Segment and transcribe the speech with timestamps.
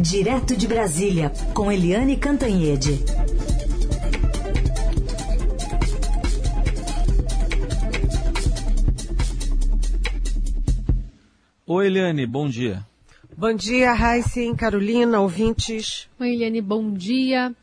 [0.00, 3.04] Direto de Brasília, com Eliane Cantanhede.
[11.66, 12.82] Oi, Eliane, bom dia.
[13.36, 16.08] Bom dia, Raíssen, Carolina, ouvintes.
[16.18, 17.54] Oi, Eliane, bom dia.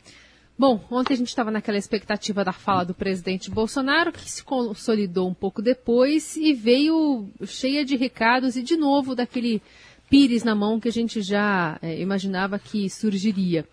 [0.55, 5.27] Bom, ontem a gente estava naquela expectativa da fala do presidente Bolsonaro, que se consolidou
[5.27, 9.59] um pouco depois e veio cheia de recados e, de novo, daquele
[10.09, 13.65] pires na mão que a gente já é, imaginava que surgiria.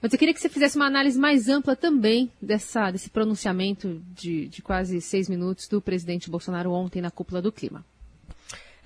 [0.00, 4.46] Mas eu queria que você fizesse uma análise mais ampla também dessa, desse pronunciamento de,
[4.48, 7.84] de quase seis minutos do presidente Bolsonaro ontem na cúpula do clima.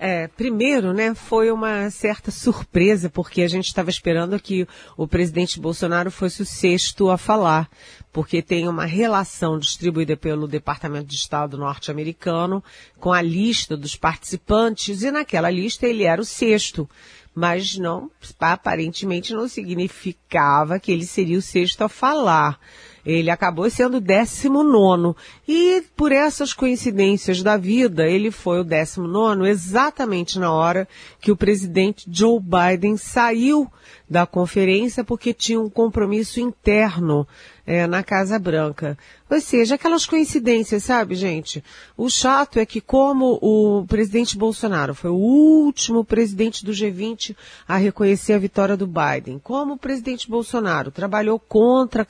[0.03, 5.59] É, primeiro, né, foi uma certa surpresa, porque a gente estava esperando que o presidente
[5.59, 7.69] Bolsonaro fosse o sexto a falar,
[8.11, 12.63] porque tem uma relação distribuída pelo Departamento de Estado norte-americano
[12.99, 16.89] com a lista dos participantes, e naquela lista ele era o sexto.
[17.35, 18.09] Mas não,
[18.39, 22.59] aparentemente não significava que ele seria o sexto a falar.
[23.05, 25.15] Ele acabou sendo o décimo nono.
[25.47, 30.87] E por essas coincidências da vida, ele foi o décimo nono exatamente na hora
[31.19, 33.71] que o presidente Joe Biden saiu
[34.11, 37.25] da conferência porque tinha um compromisso interno
[37.65, 38.97] é, na Casa Branca.
[39.29, 41.63] Ou seja, aquelas coincidências, sabe, gente?
[41.95, 47.33] O chato é que como o presidente Bolsonaro foi o último presidente do G20
[47.65, 52.05] a reconhecer a vitória do Biden, como o presidente Bolsonaro trabalhou contra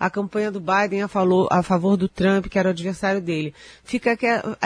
[0.00, 3.54] a campanha do Biden a, falou, a favor do Trump, que era o adversário dele,
[3.84, 4.18] fica,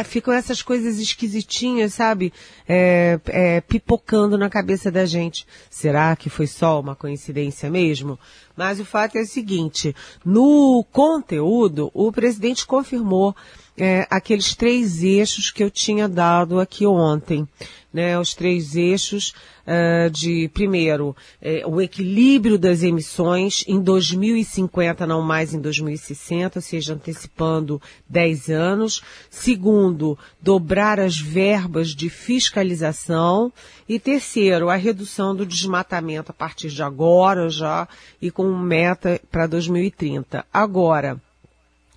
[0.06, 2.33] ficam essas coisas esquisitinhas, sabe,
[2.67, 5.47] é, é, pipocando na cabeça da gente.
[5.69, 8.18] Será que foi só uma coincidência mesmo?
[8.56, 13.34] Mas o fato é o seguinte, no conteúdo, o presidente confirmou
[13.78, 17.46] é, aqueles três eixos que eu tinha dado aqui ontem.
[17.90, 19.32] Né, os três eixos
[19.66, 26.62] uh, de, primeiro, é, o equilíbrio das emissões em 2050, não mais em 2060, ou
[26.62, 29.02] seja, antecipando 10 anos.
[29.30, 33.50] Segundo, dobrar as verbas de fiscalização.
[33.88, 37.88] E terceiro, a redução do desmatamento a partir de agora já
[38.20, 40.44] e com meta para 2030.
[40.52, 41.18] Agora,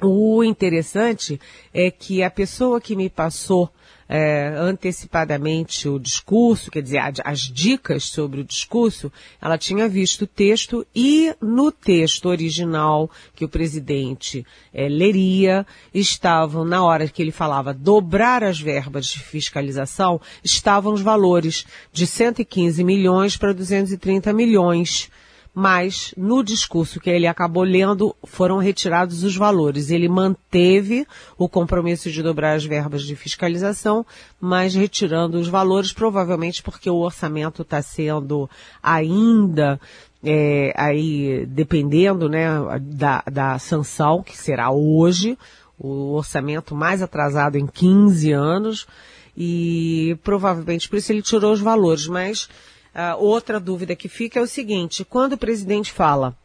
[0.01, 1.39] o interessante
[1.73, 3.71] é que a pessoa que me passou
[4.13, 9.09] é, antecipadamente o discurso, quer dizer, as dicas sobre o discurso,
[9.41, 16.65] ela tinha visto o texto e no texto original que o presidente é, leria, estavam,
[16.65, 22.83] na hora que ele falava dobrar as verbas de fiscalização, estavam os valores de 115
[22.83, 25.09] milhões para 230 milhões
[25.53, 29.89] mas no discurso que ele acabou lendo foram retirados os valores.
[29.89, 31.05] Ele manteve
[31.37, 34.05] o compromisso de dobrar as verbas de fiscalização,
[34.39, 38.49] mas retirando os valores, provavelmente porque o orçamento está sendo
[38.81, 39.79] ainda
[40.23, 42.47] é, aí dependendo né,
[42.81, 45.37] da, da sanção, que será hoje,
[45.77, 48.87] o orçamento mais atrasado em 15 anos,
[49.35, 52.47] e provavelmente por isso ele tirou os valores, mas
[52.93, 56.35] Uh, outra dúvida que fica é o seguinte, quando o presidente fala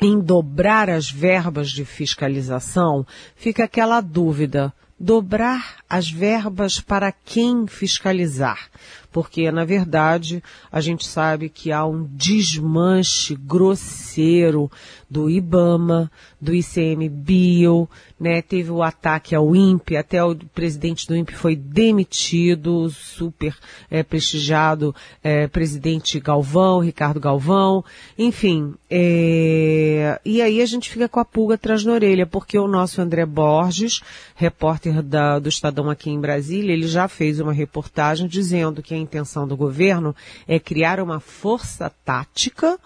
[0.00, 8.70] em dobrar as verbas de fiscalização, fica aquela dúvida, dobrar as verbas para quem fiscalizar?
[9.12, 14.70] Porque, na verdade, a gente sabe que há um desmanche grosseiro
[15.12, 17.86] do IBAMA, do ICMBio,
[18.18, 18.40] né?
[18.40, 23.54] Teve o ataque ao INPE, até o presidente do INPE foi demitido, super
[23.90, 27.84] é, prestigiado é, presidente Galvão, Ricardo Galvão,
[28.16, 28.74] enfim.
[28.88, 33.02] É, e aí a gente fica com a pulga atrás da orelha, porque o nosso
[33.02, 34.00] André Borges,
[34.34, 38.98] repórter da, do Estadão aqui em Brasília, ele já fez uma reportagem dizendo que a
[39.02, 40.14] intenção do governo
[40.46, 42.78] é criar uma força tática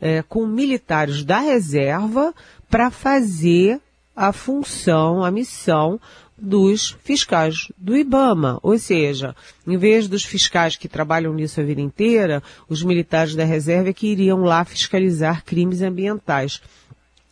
[0.00, 2.34] é, com militares da reserva
[2.68, 3.80] para fazer
[4.16, 6.00] a função, a missão
[6.36, 8.58] dos fiscais do IBAMA.
[8.62, 9.34] Ou seja,
[9.66, 13.92] em vez dos fiscais que trabalham nisso a vida inteira, os militares da reserva é
[13.92, 16.60] que iriam lá fiscalizar crimes ambientais.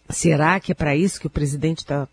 [0.08, 2.06] Será que é para isso que o presidente está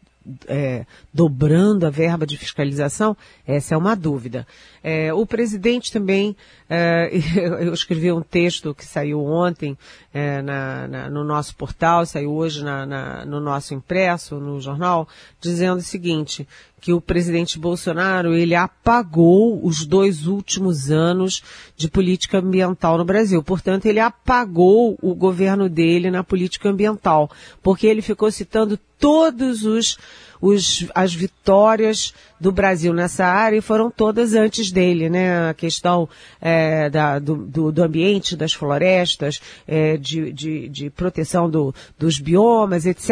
[0.48, 3.16] é, dobrando a verba de fiscalização?
[3.46, 4.48] Essa é uma dúvida.
[4.90, 6.34] É, o presidente também,
[6.70, 7.10] é,
[7.60, 9.78] eu escrevi um texto que saiu ontem
[10.14, 15.06] é, na, na, no nosso portal, saiu hoje na, no nosso impresso, no jornal,
[15.42, 16.48] dizendo o seguinte,
[16.80, 21.44] que o presidente Bolsonaro, ele apagou os dois últimos anos
[21.76, 23.44] de política ambiental no Brasil.
[23.44, 27.30] Portanto, ele apagou o governo dele na política ambiental,
[27.62, 29.98] porque ele ficou citando todos os
[30.42, 35.50] os, as vitórias do Brasil nessa área foram todas antes dele, né?
[35.50, 36.08] A questão
[36.40, 42.20] é, da, do, do, do, ambiente, das florestas, é, de, de, de, proteção do, dos
[42.20, 43.10] biomas, etc.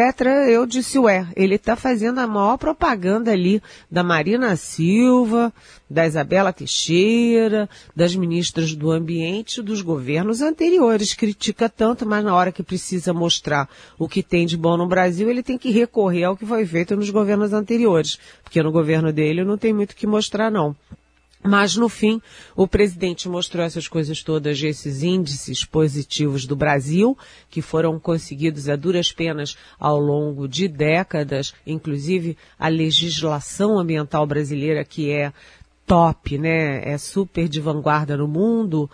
[0.48, 5.52] Eu disse, ué, ele está fazendo a maior propaganda ali da Marina Silva,
[5.96, 11.14] da Isabela Teixeira, das ministras do Ambiente dos governos anteriores.
[11.14, 15.30] Critica tanto, mas na hora que precisa mostrar o que tem de bom no Brasil,
[15.30, 19.46] ele tem que recorrer ao que foi feito nos governos anteriores, porque no governo dele
[19.46, 20.76] não tem muito o que mostrar, não.
[21.42, 22.20] Mas, no fim,
[22.56, 27.16] o presidente mostrou essas coisas todas, esses índices positivos do Brasil,
[27.52, 34.84] que foram conseguidos a duras penas ao longo de décadas, inclusive a legislação ambiental brasileira,
[34.84, 35.32] que é
[35.86, 36.82] top, né?
[36.88, 38.90] É super de vanguarda no mundo.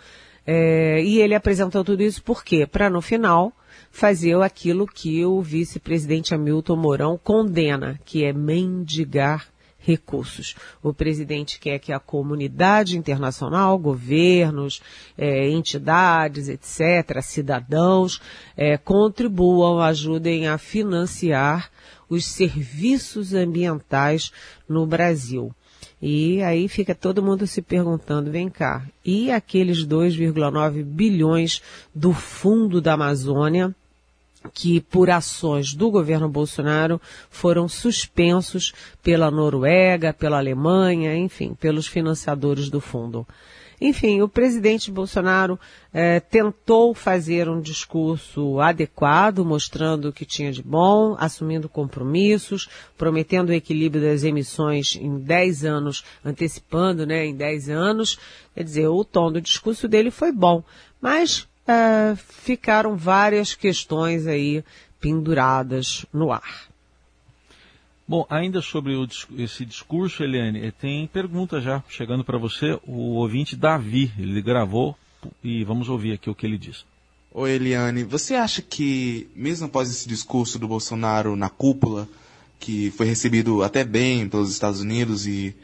[0.46, 2.66] É, e ele apresentou tudo isso por quê?
[2.66, 3.52] Para no final
[3.90, 10.54] fazer aquilo que o vice-presidente Hamilton Mourão condena, que é mendigar recursos.
[10.82, 14.80] O presidente quer que a comunidade internacional, governos,
[15.18, 18.20] é, entidades, etc., cidadãos,
[18.56, 21.70] é, contribuam, ajudem a financiar
[22.08, 24.32] os serviços ambientais
[24.68, 25.52] no Brasil.
[26.02, 31.62] E aí fica todo mundo se perguntando, vem cá, e aqueles 2,9 bilhões
[31.94, 33.72] do fundo da Amazônia,
[34.52, 37.00] que por ações do governo Bolsonaro
[37.30, 43.24] foram suspensos pela Noruega, pela Alemanha, enfim, pelos financiadores do fundo.
[43.84, 45.58] Enfim, o presidente Bolsonaro
[45.92, 53.48] eh, tentou fazer um discurso adequado, mostrando o que tinha de bom, assumindo compromissos, prometendo
[53.48, 58.20] o equilíbrio das emissões em 10 anos, antecipando, né, em 10 anos.
[58.54, 60.62] Quer dizer, o tom do discurso dele foi bom,
[61.00, 64.62] mas eh, ficaram várias questões aí
[65.00, 66.71] penduradas no ar.
[68.06, 69.06] Bom, ainda sobre o,
[69.38, 72.78] esse discurso, Eliane, eh, tem pergunta já chegando para você.
[72.84, 74.96] O ouvinte Davi, ele gravou
[75.42, 76.84] e vamos ouvir aqui o que ele diz.
[77.32, 78.02] Oi, Eliane.
[78.04, 82.08] Você acha que, mesmo após esse discurso do Bolsonaro na cúpula,
[82.58, 85.54] que foi recebido até bem pelos Estados Unidos e,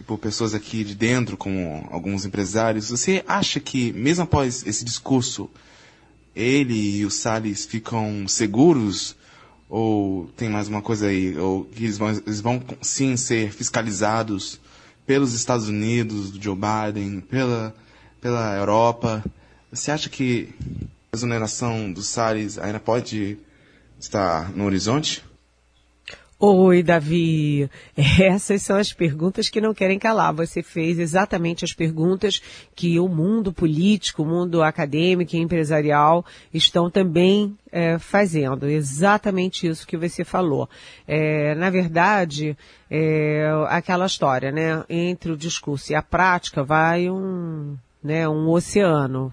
[0.00, 4.84] e por pessoas aqui de dentro, como alguns empresários, você acha que, mesmo após esse
[4.84, 5.48] discurso,
[6.34, 9.14] ele e o Salles ficam seguros
[9.72, 11.34] ou tem mais uma coisa aí?
[11.38, 14.60] Ou que eles vão, eles vão sim ser fiscalizados
[15.06, 17.74] pelos Estados Unidos, do Joe Biden, pela,
[18.20, 19.24] pela Europa?
[19.72, 20.50] Você acha que
[21.10, 23.38] a exoneração dos Salles ainda pode
[23.98, 25.24] estar no horizonte?
[26.44, 27.70] Oi, Davi.
[28.20, 30.34] Essas são as perguntas que não querem calar.
[30.34, 32.42] Você fez exatamente as perguntas
[32.74, 38.66] que o mundo político, o mundo acadêmico e empresarial estão também é, fazendo.
[38.66, 40.68] Exatamente isso que você falou.
[41.06, 42.58] É, na verdade,
[42.90, 44.82] é, aquela história, né?
[44.88, 49.32] Entre o discurso e a prática vai um, né, um oceano.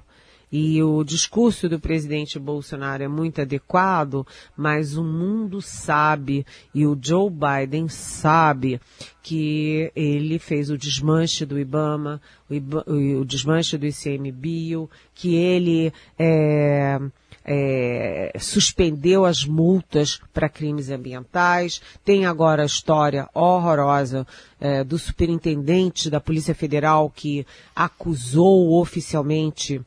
[0.51, 4.25] E o discurso do presidente Bolsonaro é muito adequado,
[4.57, 8.81] mas o mundo sabe e o Joe Biden sabe
[9.21, 12.19] que ele fez o desmanche do IBAMA,
[12.49, 16.99] o, IBA, o desmanche do ICMBio, que ele é,
[17.45, 21.81] é, suspendeu as multas para crimes ambientais.
[22.03, 24.25] Tem agora a história horrorosa
[24.59, 27.45] é, do superintendente da Polícia Federal que
[27.75, 29.81] acusou oficialmente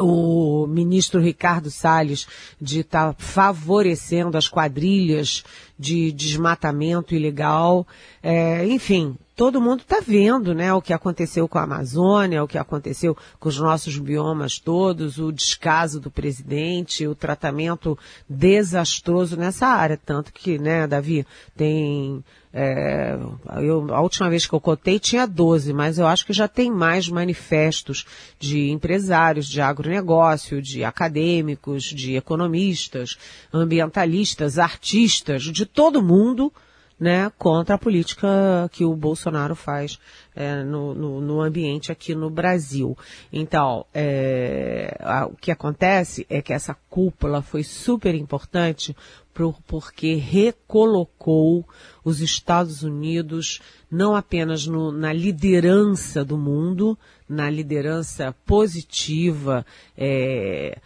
[0.00, 2.26] o ministro Ricardo Salles
[2.60, 5.44] de estar tá favorecendo as quadrilhas
[5.78, 7.86] de desmatamento ilegal.
[8.22, 12.58] É, enfim, todo mundo está vendo, né, o que aconteceu com a Amazônia, o que
[12.58, 19.96] aconteceu com os nossos biomas todos, o descaso do presidente, o tratamento desastroso nessa área.
[19.96, 23.16] Tanto que, né, Davi, tem é,
[23.62, 26.70] eu, a última vez que eu cotei tinha 12, mas eu acho que já tem
[26.70, 28.04] mais manifestos
[28.38, 33.16] de empresários, de agronegócio, de acadêmicos, de economistas,
[33.50, 36.52] ambientalistas, artistas, de todo mundo,
[37.00, 38.28] né, contra a política
[38.70, 39.98] que o Bolsonaro faz
[40.36, 42.96] é, no, no, no, ambiente aqui no Brasil.
[43.32, 48.94] Então, é, a, o que acontece é que essa cúpula foi super importante
[49.32, 51.66] por, porque recolocou
[52.04, 59.64] os Estados Unidos não apenas no, na liderança do mundo, na liderança positiva,
[59.96, 60.78] é,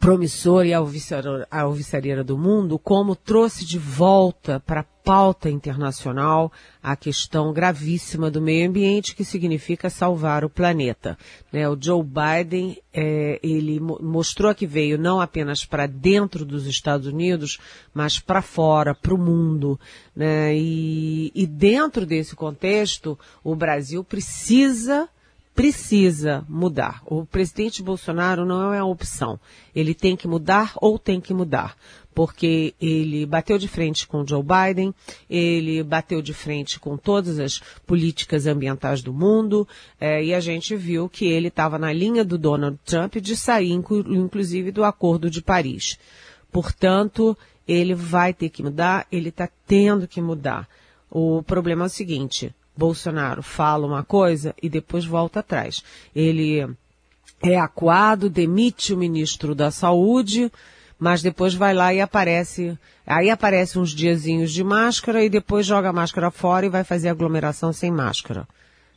[0.00, 7.52] promissor e alvissareira do mundo, como trouxe de volta para a pauta internacional a questão
[7.52, 11.18] gravíssima do meio ambiente, que significa salvar o planeta.
[11.52, 11.68] Né?
[11.68, 17.58] O Joe Biden, é, ele mostrou que veio não apenas para dentro dos Estados Unidos,
[17.92, 19.78] mas para fora, para o mundo.
[20.14, 20.56] Né?
[20.56, 25.08] E, e dentro desse contexto, o Brasil precisa
[25.54, 27.02] precisa mudar.
[27.04, 29.38] O presidente Bolsonaro não é a opção.
[29.74, 31.76] Ele tem que mudar ou tem que mudar.
[32.14, 34.94] Porque ele bateu de frente com Joe Biden,
[35.30, 39.66] ele bateu de frente com todas as políticas ambientais do mundo,
[39.98, 43.72] é, e a gente viu que ele estava na linha do Donald Trump de sair,
[43.72, 45.98] inclusive, do Acordo de Paris.
[46.50, 50.68] Portanto, ele vai ter que mudar, ele está tendo que mudar.
[51.10, 55.82] O problema é o seguinte, Bolsonaro fala uma coisa e depois volta atrás.
[56.14, 56.66] Ele
[57.42, 60.50] é acuado, demite o ministro da Saúde,
[60.98, 65.88] mas depois vai lá e aparece, aí aparece uns diazinhos de máscara e depois joga
[65.88, 68.46] a máscara fora e vai fazer aglomeração sem máscara,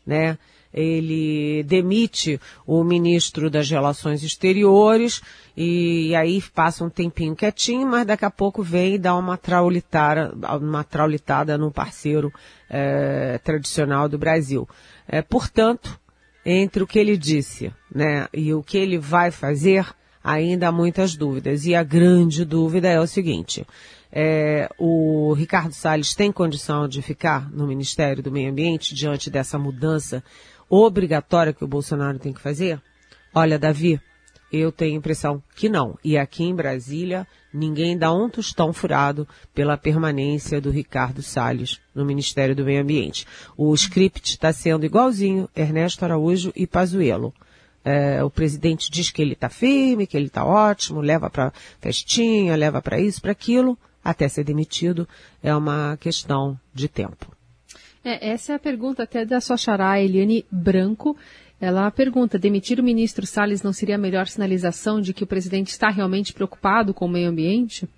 [0.06, 0.38] né?
[0.76, 5.22] ele demite o ministro das Relações Exteriores
[5.56, 10.34] e, aí passa um tempinho quietinho, mas daqui a pouco vem e dá uma traulitada,
[10.58, 12.32] uma traulitada parceiro
[12.70, 14.68] é, tradicional do Brasil.
[15.08, 15.98] É, portanto,
[16.46, 19.88] entre o que ele disse né, e o que ele vai fazer,
[20.22, 21.66] ainda há muitas dúvidas.
[21.66, 23.66] E a grande dúvida é o seguinte,
[24.12, 29.58] é, o Ricardo Salles tem condição de ficar no Ministério do Meio Ambiente diante dessa
[29.58, 30.24] mudança
[30.70, 32.82] obrigatória que o Bolsonaro tem que fazer?
[33.34, 34.00] Olha, Davi,
[34.52, 35.98] eu tenho a impressão que não.
[36.04, 42.06] E aqui em Brasília, ninguém dá um tostão furado pela permanência do Ricardo Salles no
[42.06, 43.28] Ministério do Meio Ambiente.
[43.58, 47.34] O script está sendo igualzinho Ernesto Araújo e Pazuello.
[47.84, 52.56] É, o presidente diz que ele está firme, que ele está ótimo, leva para festinha,
[52.56, 55.08] leva para isso, para aquilo, até ser demitido,
[55.42, 57.36] é uma questão de tempo.
[58.04, 61.18] É, essa é a pergunta até da sua xará, Eliane Branco.
[61.60, 65.70] Ela pergunta: demitir o ministro Salles não seria a melhor sinalização de que o presidente
[65.70, 67.90] está realmente preocupado com o meio ambiente?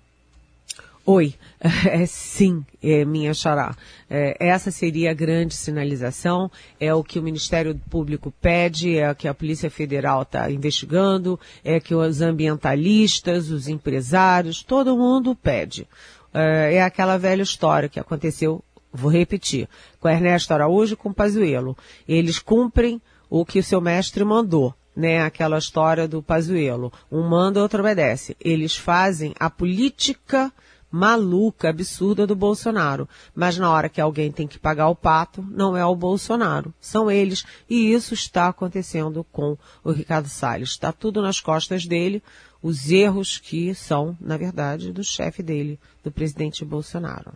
[1.10, 1.36] Oi,
[1.88, 3.74] é, sim, é, minha xará.
[4.10, 9.14] É, essa seria a grande sinalização, é o que o Ministério Público pede, é o
[9.14, 15.88] que a Polícia Federal está investigando, é que os ambientalistas, os empresários, todo mundo pede.
[16.34, 18.62] É, é aquela velha história que aconteceu
[18.92, 19.66] vou repetir,
[20.00, 21.74] com Ernesto Araújo e com Pazuello.
[22.06, 23.00] Eles cumprem
[23.30, 25.22] o que o seu mestre mandou, né?
[25.22, 26.92] Aquela história do Pazuello.
[27.10, 28.36] Um manda, outro obedece.
[28.38, 30.52] Eles fazem a política
[30.90, 33.08] maluca, absurda do Bolsonaro.
[33.34, 37.10] Mas na hora que alguém tem que pagar o pato, não é o Bolsonaro, são
[37.10, 37.44] eles.
[37.68, 40.70] E isso está acontecendo com o Ricardo Salles.
[40.70, 42.22] Está tudo nas costas dele,
[42.62, 47.32] os erros que são, na verdade, do chefe dele, do presidente Bolsonaro.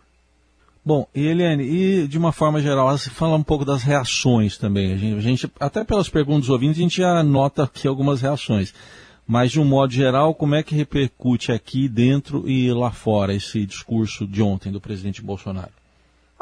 [0.85, 4.91] Bom, e Eliane, e de uma forma geral, você fala um pouco das reações também.
[4.91, 8.21] A gente, a gente, até pelas perguntas dos ouvintes, a gente já nota aqui algumas
[8.21, 8.73] reações.
[9.25, 13.65] Mas, de um modo geral, como é que repercute aqui dentro e lá fora esse
[13.65, 15.82] discurso de ontem do presidente Bolsonaro?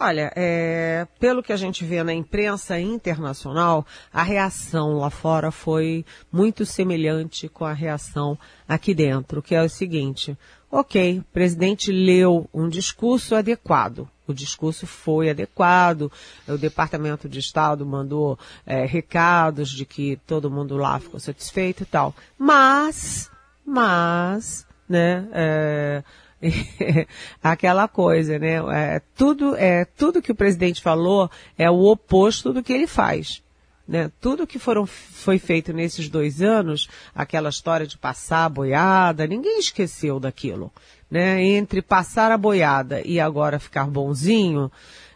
[0.03, 6.03] Olha, é, pelo que a gente vê na imprensa internacional, a reação lá fora foi
[6.31, 8.35] muito semelhante com a reação
[8.67, 10.35] aqui dentro, que é o seguinte:
[10.71, 16.11] ok, o presidente leu um discurso adequado, o discurso foi adequado,
[16.47, 21.85] o Departamento de Estado mandou é, recados de que todo mundo lá ficou satisfeito e
[21.85, 22.15] tal.
[22.39, 23.29] Mas,
[23.63, 26.03] mas, né, é,
[27.41, 32.63] aquela coisa, né, é, tudo, é, tudo que o presidente falou é o oposto do
[32.63, 33.43] que ele faz.
[33.87, 34.11] Né?
[34.21, 39.59] Tudo que foram, foi feito nesses dois anos, aquela história de passar a boiada, ninguém
[39.59, 40.71] esqueceu daquilo
[41.11, 44.71] né, entre passar a boiada e agora ficar bonzinho,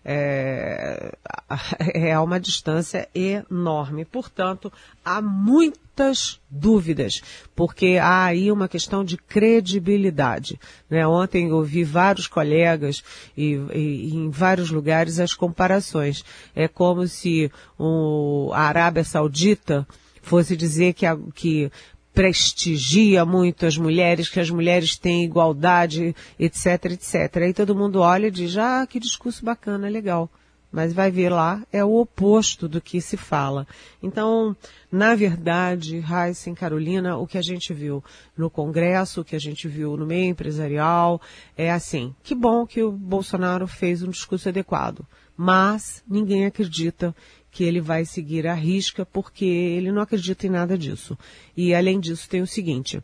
[0.05, 1.17] é,
[1.93, 4.05] é uma distância enorme.
[4.05, 4.71] Portanto,
[5.03, 7.21] há muitas dúvidas,
[7.55, 10.59] porque há aí uma questão de credibilidade.
[10.87, 11.05] Né?
[11.07, 13.03] Ontem eu ouvi vários colegas
[13.35, 16.23] e, e, e, em vários lugares as comparações.
[16.55, 19.87] É como se o, a Arábia Saudita
[20.21, 21.71] fosse dizer que, a, que
[22.15, 27.43] prestigia muito as mulheres, que as mulheres têm igualdade, etc, etc.
[27.43, 30.29] Aí todo mundo olha e diz, ah, que discurso bacana, legal.
[30.71, 33.67] Mas vai ver lá, é o oposto do que se fala.
[34.01, 34.55] Então,
[34.91, 38.03] na verdade, e Carolina, o que a gente viu
[38.37, 41.21] no Congresso, o que a gente viu no meio empresarial,
[41.57, 45.05] é assim, que bom que o Bolsonaro fez um discurso adequado.
[45.37, 47.13] Mas ninguém acredita
[47.55, 51.17] que ele vai seguir à risca porque ele não acredita em nada disso.
[51.55, 53.01] E além disso tem o seguinte,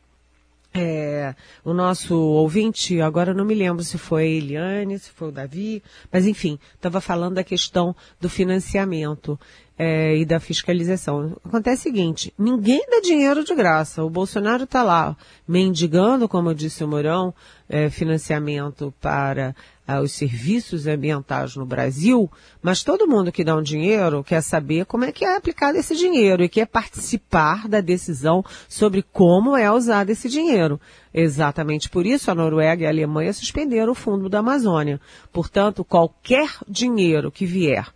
[0.74, 5.32] é, o nosso ouvinte, agora não me lembro se foi a Eliane, se foi o
[5.32, 5.82] Davi,
[6.12, 9.40] mas enfim, estava falando da questão do financiamento
[9.84, 11.36] é, e da fiscalização.
[11.44, 14.04] Acontece o seguinte, ninguém dá dinheiro de graça.
[14.04, 17.34] O Bolsonaro está lá mendigando, como disse o Mourão,
[17.68, 19.56] é, financiamento para
[19.88, 22.30] ah, os serviços ambientais no Brasil,
[22.62, 25.96] mas todo mundo que dá um dinheiro quer saber como é que é aplicado esse
[25.96, 30.80] dinheiro e quer participar da decisão sobre como é usado esse dinheiro.
[31.12, 35.02] Exatamente por isso a Noruega e a Alemanha suspenderam o fundo da Amazônia.
[35.34, 37.92] Portanto, qualquer dinheiro que vier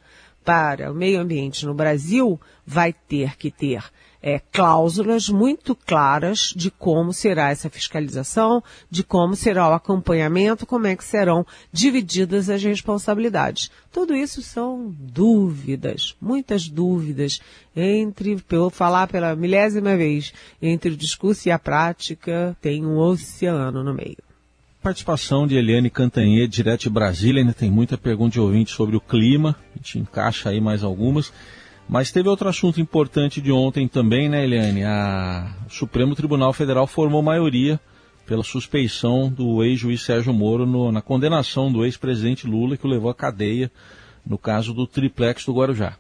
[0.46, 3.84] para o meio ambiente no Brasil vai ter que ter
[4.22, 10.88] é, cláusulas muito claras de como será essa fiscalização, de como será o acompanhamento, como
[10.88, 13.70] é que serão divididas as responsabilidades.
[13.92, 17.40] Tudo isso são dúvidas, muitas dúvidas
[17.76, 23.84] entre, pelo falar pela milésima vez, entre o discurso e a prática, tem um oceano
[23.84, 24.25] no meio
[24.86, 27.42] participação de Eliane Cantanhê, direto de Brasília.
[27.42, 29.56] Ainda tem muita pergunta de ouvinte sobre o clima.
[29.74, 31.34] A gente encaixa aí mais algumas.
[31.90, 34.84] Mas teve outro assunto importante de ontem também, né, Eliane?
[34.84, 35.56] A...
[35.68, 37.80] O Supremo Tribunal Federal formou maioria
[38.28, 40.92] pela suspeição do ex-juiz Sérgio Moro no...
[40.92, 43.72] na condenação do ex-presidente Lula, que o levou à cadeia
[44.24, 45.98] no caso do triplex do Guarujá.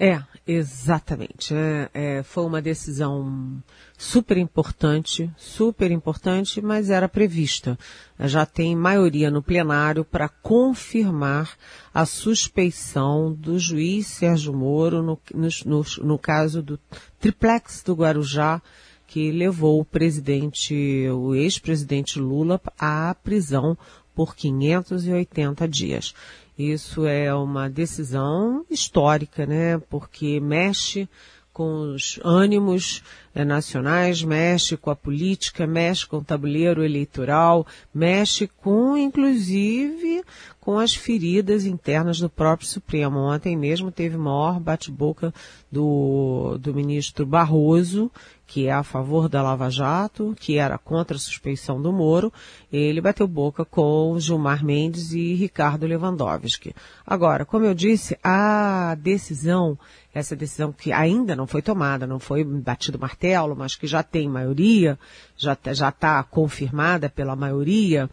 [0.00, 1.52] É, exatamente.
[1.52, 3.60] É, é, foi uma decisão
[3.96, 7.76] super importante, super importante, mas era prevista.
[8.20, 11.50] Já tem maioria no plenário para confirmar
[11.92, 16.78] a suspeição do juiz Sérgio Moro no, no, no caso do
[17.18, 18.62] triplex do Guarujá,
[19.08, 23.76] que levou o presidente, o ex-presidente Lula à prisão
[24.14, 26.14] por 580 dias.
[26.58, 29.78] Isso é uma decisão histórica, né?
[29.88, 31.08] Porque mexe
[31.52, 33.02] com os ânimos
[33.34, 40.22] é, nacionais, mexe com a política, mexe com o tabuleiro eleitoral, mexe com, inclusive,
[40.60, 43.18] com as feridas internas do próprio Supremo.
[43.18, 45.32] Ontem mesmo teve maior bate-boca
[45.70, 48.10] do, do ministro Barroso,
[48.48, 52.32] que é a favor da Lava Jato, que era contra a suspeição do Moro,
[52.72, 56.74] ele bateu boca com Gilmar Mendes e Ricardo Lewandowski.
[57.06, 59.78] Agora, como eu disse, a decisão,
[60.18, 64.28] essa decisão que ainda não foi tomada, não foi batido martelo, mas que já tem
[64.28, 64.98] maioria,
[65.36, 68.08] já está confirmada pela maioria,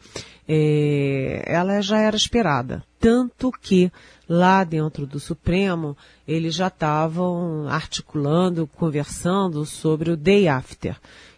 [0.47, 2.83] é, ela já era esperada.
[2.99, 3.91] Tanto que
[4.27, 5.95] lá dentro do Supremo,
[6.27, 10.97] eles já estavam articulando, conversando sobre o day after.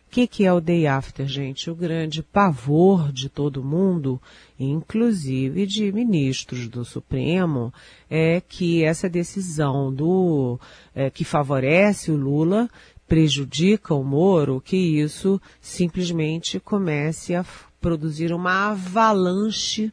[0.09, 1.69] Que, que é o day after, gente?
[1.69, 4.21] O grande pavor de todo mundo,
[4.57, 7.73] inclusive de ministros do Supremo,
[8.09, 10.59] é que essa decisão do
[10.95, 12.69] é, que favorece o Lula
[13.07, 17.45] prejudica o Moro, que isso simplesmente comece a
[17.79, 19.91] produzir uma avalanche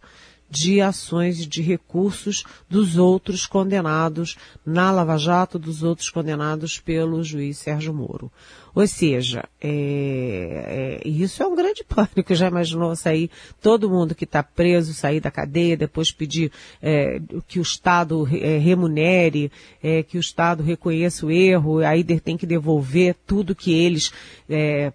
[0.54, 7.24] de ações e de recursos dos outros condenados na Lava Jato, dos outros condenados pelo
[7.24, 8.30] juiz Sérgio Moro.
[8.72, 12.34] Ou seja, é, é, isso é um grande pânico.
[12.34, 17.58] Já imaginou sair todo mundo que está preso, sair da cadeia, depois pedir é, que
[17.58, 19.50] o Estado é, remunere,
[19.82, 24.12] é, que o Estado reconheça o erro, aí tem que devolver tudo que eles
[24.48, 24.92] é,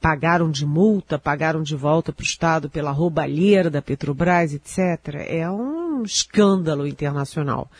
[0.00, 5.26] pagaram de multa, pagaram de volta para o Estado pela roubalheira da Petrobras, etc.
[5.26, 7.70] É um escândalo internacional.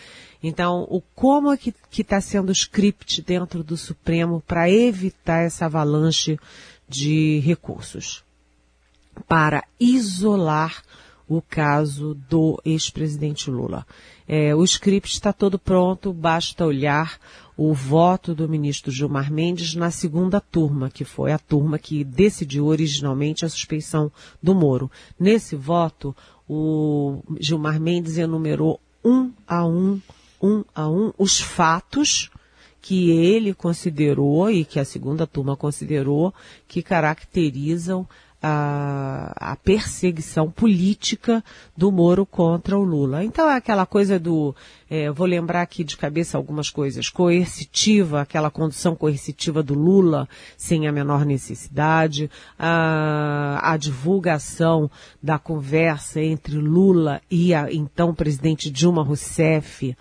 [0.43, 5.67] Então, o como é que está sendo o script dentro do Supremo para evitar essa
[5.67, 6.39] avalanche
[6.89, 8.23] de recursos?
[9.27, 10.83] Para isolar
[11.29, 13.87] o caso do ex-presidente Lula.
[14.27, 17.19] É, o script está todo pronto, basta olhar
[17.57, 22.67] o voto do ministro Gilmar Mendes na segunda turma, que foi a turma que decidiu
[22.67, 24.11] originalmente a suspeição
[24.43, 24.91] do Moro.
[25.19, 26.17] Nesse voto,
[26.49, 30.01] o Gilmar Mendes enumerou um a um,
[30.41, 32.31] um a um, os fatos
[32.81, 36.33] que ele considerou e que a segunda turma considerou
[36.67, 38.09] que caracterizam
[38.43, 41.43] a, a, perseguição política
[41.77, 43.25] do Moro contra o Lula.
[43.25, 44.55] Então é aquela coisa do,
[44.89, 50.87] é, vou lembrar aqui de cabeça algumas coisas, coercitiva, aquela condução coercitiva do Lula sem
[50.87, 54.89] a menor necessidade, a, a divulgação
[55.21, 59.97] da conversa entre Lula e a então presidente Dilma Rousseff,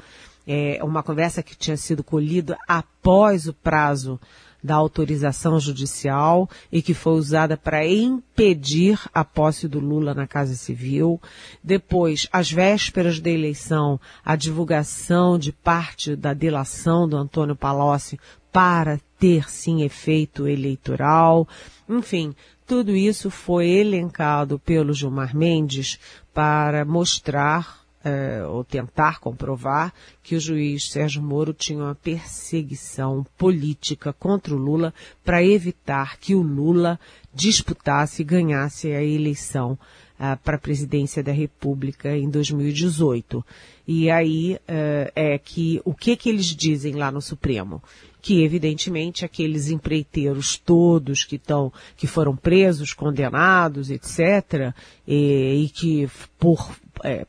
[0.46, 4.20] é, uma conversa que tinha sido colhida após o prazo
[4.64, 10.56] da autorização judicial e que foi usada para impedir a posse do Lula na Casa
[10.56, 11.22] Civil.
[11.64, 18.20] Depois, às vésperas da eleição, a divulgação de parte da delação do Antônio Palocci
[18.52, 21.48] para ter sim efeito eleitoral.
[21.88, 22.34] Enfim,
[22.66, 26.00] tudo isso foi elencado pelo Gilmar Mendes
[26.34, 29.94] para mostrar eh, ou tentar comprovar
[30.24, 34.94] que o juiz Sérgio Moro tinha uma perseguição política contra o Lula
[35.26, 36.98] para evitar que o Lula
[37.34, 43.46] disputasse e ganhasse a eleição uh, para a presidência da República em 2018.
[43.86, 47.84] E aí uh, é que o que que eles dizem lá no Supremo?
[48.22, 54.74] Que evidentemente aqueles empreiteiros todos que estão, que foram presos, condenados, etc.,
[55.06, 57.26] e, e que por é,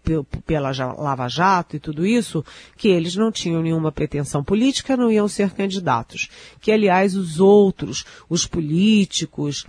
[0.46, 2.44] pela Lava Jato e tudo isso,
[2.76, 6.28] que eles não tinham nenhuma pretensão política, não iam ser candidatos.
[6.60, 9.66] Que, aliás, os outros, os políticos,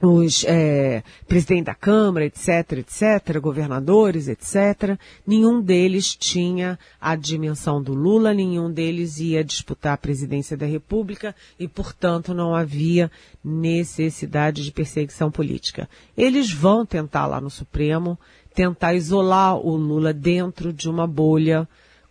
[0.00, 7.94] os é, presidente da Câmara, etc., etc., governadores, etc., nenhum deles tinha a dimensão do
[7.94, 13.10] Lula, nenhum deles ia disputar a presidência da República e, portanto, não havia
[13.42, 15.88] necessidade de perseguição política.
[16.16, 18.18] Eles vão tentar lá no Supremo,
[18.54, 21.68] tentar isolar o Lula dentro de uma bolha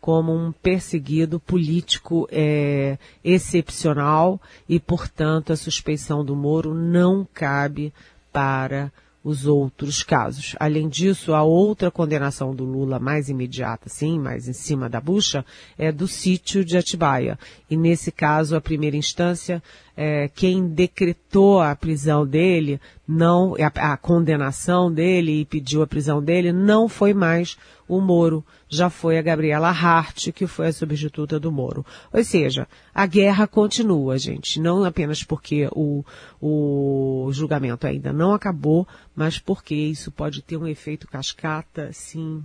[0.08, 7.94] como um perseguido político é, excepcional e, portanto, a suspeição do Moro não cabe
[8.32, 8.90] para
[9.22, 10.56] os outros casos.
[10.62, 15.44] Além disso, a outra condenação do Lula mais imediata, sim, mais em cima da bucha,
[15.78, 17.38] é do sítio de Atibaia.
[17.70, 19.62] E nesse caso, a primeira instância,
[20.00, 26.22] é, quem decretou a prisão dele, não, a, a condenação dele e pediu a prisão
[26.22, 27.58] dele, não foi mais
[27.88, 31.84] o Moro, já foi a Gabriela Hart, que foi a substituta do Moro.
[32.14, 36.06] Ou seja, a guerra continua, gente, não apenas porque o,
[36.40, 42.44] o julgamento ainda não acabou, mas porque isso pode ter um efeito cascata, sim,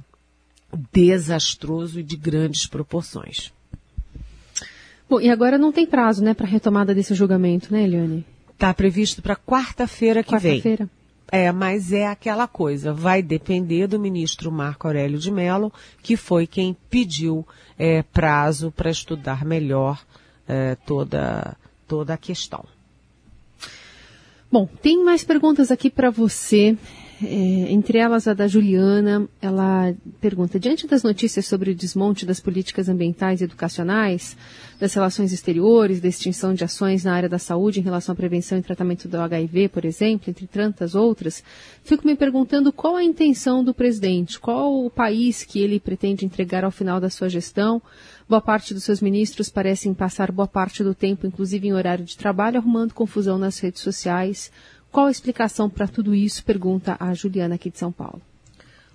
[0.90, 3.52] desastroso e de grandes proporções.
[5.08, 8.24] Bom, e agora não tem prazo, né, para retomada desse julgamento, né, Eliane?
[8.52, 10.60] Está previsto para quarta-feira que quarta vem.
[10.60, 10.90] Quarta-feira.
[11.30, 16.46] É, mas é aquela coisa, vai depender do ministro Marco Aurélio de Mello, que foi
[16.46, 17.46] quem pediu
[17.78, 20.04] é, prazo para estudar melhor
[20.46, 21.56] é, toda,
[21.88, 22.64] toda a questão.
[24.50, 26.76] Bom, tem mais perguntas aqui para você.
[27.24, 32.40] É, entre elas a da Juliana, ela pergunta: diante das notícias sobre o desmonte das
[32.40, 34.36] políticas ambientais e educacionais,
[34.80, 38.58] das relações exteriores, da extinção de ações na área da saúde em relação à prevenção
[38.58, 41.44] e tratamento do HIV, por exemplo, entre tantas outras,
[41.84, 46.64] fico me perguntando qual a intenção do presidente, qual o país que ele pretende entregar
[46.64, 47.80] ao final da sua gestão.
[48.28, 52.16] Boa parte dos seus ministros parecem passar boa parte do tempo, inclusive em horário de
[52.16, 54.50] trabalho, arrumando confusão nas redes sociais
[54.92, 56.44] qual a explicação para tudo isso?
[56.44, 58.20] Pergunta a Juliana aqui de São Paulo.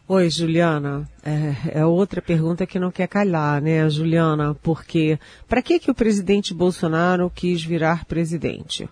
[0.08, 1.10] Oi, Juliana.
[1.22, 4.56] É, é, outra pergunta que não quer calhar, né, Juliana?
[4.56, 8.88] Porque para que que o presidente Bolsonaro quis virar presidente?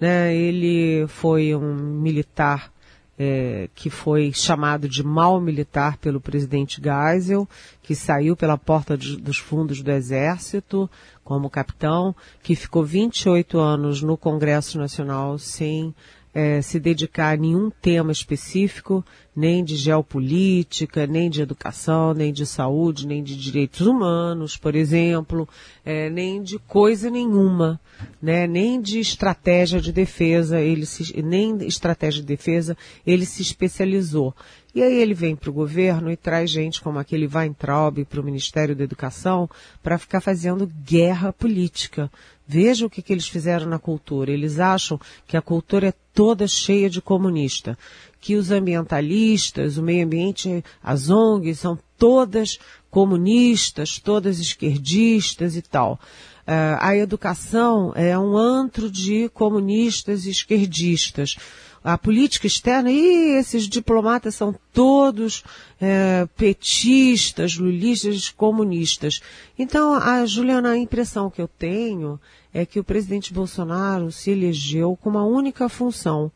[0.00, 2.72] Né, ele foi um militar
[3.18, 7.48] é, que foi chamado de mal militar pelo presidente Geisel,
[7.82, 10.90] que saiu pela porta de, dos fundos do Exército
[11.24, 15.94] como capitão, que ficou 28 anos no Congresso Nacional sem
[16.36, 19.02] é, se dedicar a nenhum tema específico,
[19.34, 25.48] nem de geopolítica, nem de educação, nem de saúde, nem de direitos humanos, por exemplo,
[25.82, 27.80] é, nem de coisa nenhuma,
[28.20, 28.46] né?
[28.46, 34.34] nem de estratégia de defesa, ele se, nem estratégia de defesa, ele se especializou.
[34.74, 38.22] E aí ele vem para o governo e traz gente como aquele Weintraub para o
[38.22, 39.48] Ministério da Educação
[39.82, 42.10] para ficar fazendo guerra política.
[42.46, 44.30] Veja o que, que eles fizeram na cultura.
[44.30, 47.76] Eles acham que a cultura é toda cheia de comunista,
[48.20, 52.58] que os ambientalistas, o meio ambiente, as ONGs são todas
[52.90, 55.98] comunistas, todas esquerdistas e tal.
[56.46, 61.36] Uh, a educação é um antro de comunistas e esquerdistas
[61.86, 65.44] a política externa, e esses diplomatas são todos
[65.80, 69.22] é, petistas, lulistas, comunistas.
[69.56, 72.18] Então, a Juliana, a impressão que eu tenho
[72.52, 76.32] é que o presidente Bolsonaro se elegeu com uma única função,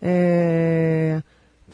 [0.00, 1.22] é,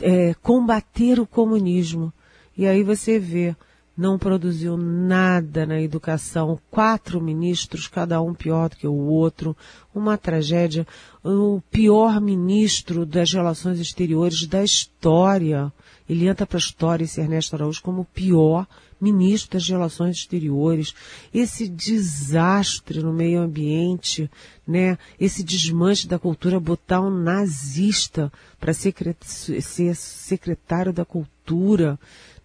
[0.02, 2.12] é, combater o comunismo.
[2.56, 3.54] E aí você vê
[3.98, 9.56] não produziu nada na educação, quatro ministros, cada um pior do que o outro,
[9.92, 10.87] uma tragédia,
[11.24, 15.72] o pior ministro das relações exteriores da história.
[16.08, 18.68] Ele entra para a história, esse Ernesto Araújo, como o pior
[19.00, 20.94] ministro das relações exteriores.
[21.34, 24.30] Esse desastre no meio ambiente,
[24.66, 24.96] né?
[25.18, 31.98] Esse desmanche da cultura, botar um nazista para ser secretário da cultura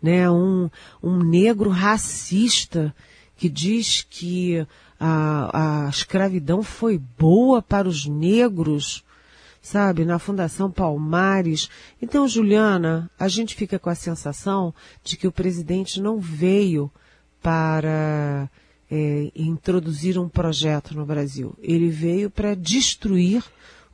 [0.03, 0.69] né, um,
[1.01, 2.93] um negro racista
[3.37, 4.67] que diz que
[4.99, 9.03] a, a escravidão foi boa para os negros,
[9.61, 11.69] sabe, na Fundação Palmares.
[12.01, 16.91] Então, Juliana, a gente fica com a sensação de que o presidente não veio
[17.41, 18.49] para
[18.91, 21.55] é, introduzir um projeto no Brasil.
[21.61, 23.43] Ele veio para destruir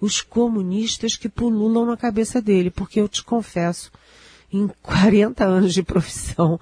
[0.01, 3.91] os comunistas que pululam na cabeça dele, porque eu te confesso,
[4.51, 6.59] em 40 anos de profissão,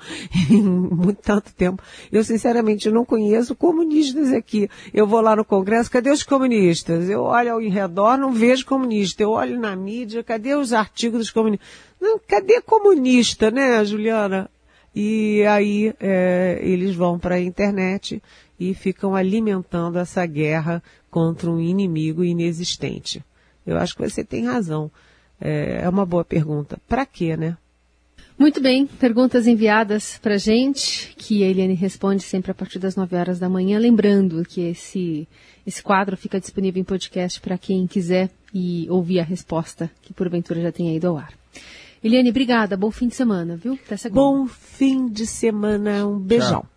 [0.52, 4.69] em muito tanto tempo, eu sinceramente não conheço comunistas aqui.
[4.93, 7.10] Eu vou lá no Congresso, cadê os comunistas?
[7.10, 9.23] Eu olho ao redor, não vejo comunista.
[9.23, 11.67] Eu olho na mídia, cadê os artigos dos comunistas?
[12.28, 14.50] Cadê comunista, né, Juliana?
[14.93, 18.21] E aí é, eles vão para a internet
[18.60, 23.23] e ficam alimentando essa guerra contra um inimigo inexistente.
[23.65, 24.89] Eu acho que você tem razão.
[25.39, 26.80] É, é uma boa pergunta.
[26.88, 27.58] Para quê, né?
[28.38, 33.15] Muito bem, perguntas enviadas para gente, que a Eliane responde sempre a partir das 9
[33.15, 33.80] horas da manhã.
[33.80, 35.28] Lembrando que esse,
[35.65, 40.62] esse quadro fica disponível em podcast para quem quiser e ouvir a resposta, que porventura
[40.62, 41.34] já tenha ido ao ar.
[42.04, 42.78] Eliane, obrigada.
[42.78, 43.73] Bom fim de semana, viu?
[43.73, 44.21] Até segunda.
[44.21, 46.06] Bom fim de semana.
[46.06, 46.62] Um beijão.
[46.62, 46.77] Tchau.